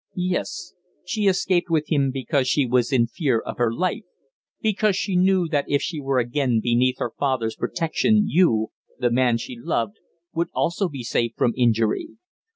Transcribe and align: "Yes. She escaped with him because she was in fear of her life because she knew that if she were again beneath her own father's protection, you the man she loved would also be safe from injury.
"Yes. 0.15 0.73
She 1.05 1.27
escaped 1.27 1.69
with 1.69 1.91
him 1.91 2.09
because 2.09 2.47
she 2.47 2.65
was 2.65 2.91
in 2.91 3.05
fear 3.05 3.37
of 3.37 3.59
her 3.59 3.71
life 3.71 4.01
because 4.59 4.95
she 4.95 5.15
knew 5.15 5.47
that 5.49 5.65
if 5.69 5.79
she 5.83 6.01
were 6.01 6.17
again 6.17 6.59
beneath 6.59 6.97
her 6.97 7.11
own 7.11 7.17
father's 7.19 7.55
protection, 7.55 8.27
you 8.27 8.69
the 8.97 9.11
man 9.11 9.37
she 9.37 9.55
loved 9.59 9.99
would 10.33 10.47
also 10.55 10.89
be 10.89 11.03
safe 11.03 11.33
from 11.37 11.53
injury. 11.55 12.17